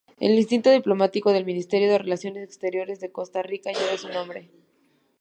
El 0.19 0.31
Instituto 0.33 0.71
Diplomático 0.71 1.31
del 1.31 1.45
Ministerio 1.45 1.87
de 1.91 1.99
Relaciones 1.99 2.41
Exteriores 2.43 2.99
de 3.01 3.11
Costa 3.11 3.43
Rica 3.43 3.71
lleva 3.71 3.99
su 3.99 4.09
nombre. 4.09 4.49